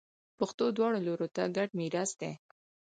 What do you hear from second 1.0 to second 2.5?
لورو ته ګډ میراث دی.